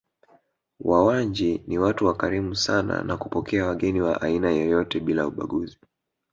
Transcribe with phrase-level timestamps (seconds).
[0.79, 5.79] Wawanji ni watu wakarimu sana na kupokea wageni wa aina yoyote bila ubaguzi